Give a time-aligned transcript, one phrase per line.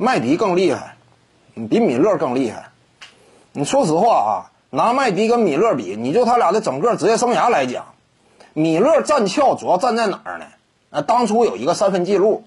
[0.00, 0.94] 麦迪更厉害，
[1.68, 2.68] 比米勒更厉害。
[3.52, 4.32] 你说实话啊，
[4.70, 7.86] 拿麦迪跟米勒比，你就他俩的整个职业生涯来讲，
[8.54, 10.44] 米勒站翘主要站在哪儿呢？
[10.90, 12.44] 啊，当初有一个三分记录，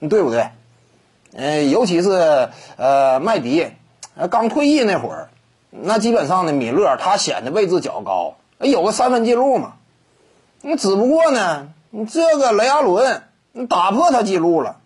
[0.00, 0.48] 对不对？
[1.36, 3.68] 呃，尤其是呃麦迪，
[4.30, 5.28] 刚退役那会儿，
[5.70, 9.74] 那基本上呢，米勒他显得位置较高，有个三分记录嘛。
[10.62, 11.68] 你只不过呢，
[12.10, 13.22] 这个雷阿伦
[13.68, 14.78] 打破他记录了，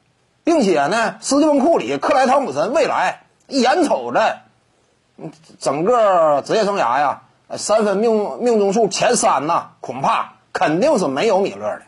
[0.48, 4.38] 并且呢，斯蒂芬库里、克莱汤普森未来眼瞅着，
[5.60, 7.20] 整个职业生涯呀，
[7.58, 11.82] 三分命命中数前三呐，恐怕肯定是没有米勒的。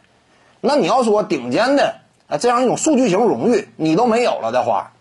[0.61, 1.95] 那你要说顶尖的
[2.29, 4.93] 啊这样一种数据型荣誉你都没有了的话，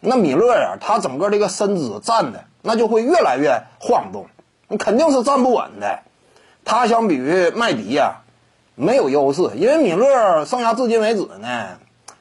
[0.00, 4.26] 那米勒呀，他整个这个身姿站的那就会越来越晃动，
[4.66, 6.00] 你肯定是站不稳的。
[6.64, 8.22] 他相比于麦迪呀，
[8.74, 11.78] 没有优势，因为米勒生涯至今为止呢，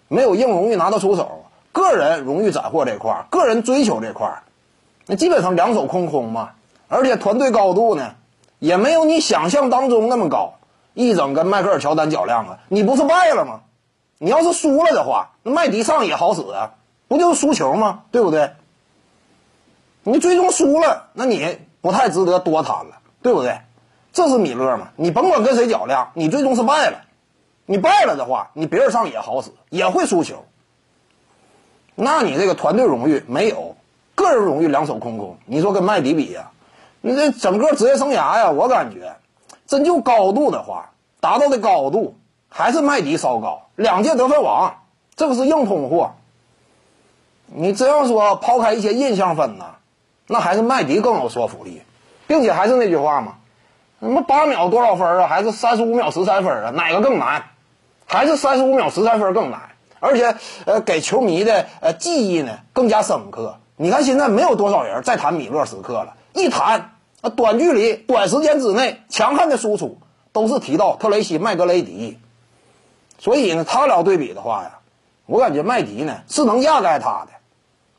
[0.08, 4.44] 没有硬荣誉拿得出手，个人荣誉斩获这块儿，个人追求这块儿，
[5.06, 6.52] 那基本上两手空空嘛。
[6.88, 8.16] 而且团队高度呢，
[8.60, 10.54] 也没有你想象当中那么高。
[10.94, 13.62] 一整跟迈克尔乔丹较量啊，你不是败了吗？
[14.18, 16.72] 你要是输了的话，那麦迪上也好使啊，
[17.08, 18.04] 不就是输球吗？
[18.10, 18.52] 对不对？
[20.04, 23.60] 你最终输了，那你不太值得多谈了，对不对？
[24.12, 24.88] 这是米勒嘛？
[24.96, 27.02] 你甭管跟谁较量，你最终是败了。
[27.68, 30.46] 你败了的话，你别人上也好使，也会输球。
[31.94, 33.76] 那你这个团队荣誉没有，
[34.16, 35.38] 个人荣誉两手空空。
[35.46, 36.52] 你说跟麦迪比呀？
[37.02, 39.18] 你这整个职业生涯呀，我感觉。
[39.68, 44.78] 真就高度的话，达到的高度还是麦迪稍高，两届得分王，
[45.18, 46.14] 这个是硬通货。
[47.48, 49.76] 你真要说，抛开一些印象分呢，
[50.26, 51.82] 那还是麦迪更有说服力，
[52.28, 53.36] 并且还是那句话嘛，
[54.00, 57.44] 什么八秒多少分啊，还是三十五秒十三分啊，哪个更难？
[58.08, 59.70] 还是三十五秒十三分更难，
[60.00, 63.60] 而且呃，给球迷的呃记忆呢更加深刻。
[63.76, 66.94] 你看现在没有多少人再谈米勒时刻了，一谈。
[67.20, 69.98] 啊，短距离、短时间之内强悍的输出，
[70.34, 72.20] 都是提到特雷西·麦格雷迪。
[73.18, 74.78] 所以呢，他俩对比的话呀，
[75.26, 77.30] 我感觉麦迪呢是能压盖他的。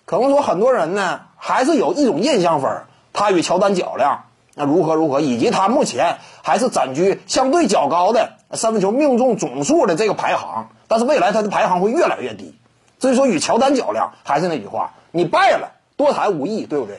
[0.04, 4.26] 可能说很多人呢还是有一种印象分，他与乔丹较量，
[4.58, 10.70] 那如何如何，以及他目前还是暂居相对较高的三分球命中总数的这个排行。
[10.88, 12.54] 但是未来他的排行会越来越低。
[12.98, 16.98] 所以说与乔丹较量，还是那句话，你败了多谈无益，对不对？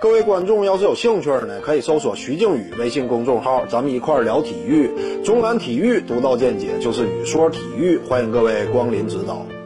[0.00, 5.22] 各位观众要是有兴趣呢，可以搜索徐静宇微信公众号，咱们一块儿聊体育。
[5.24, 9.57] 中南体育独到见解就是语说体育，欢迎各位光临指导。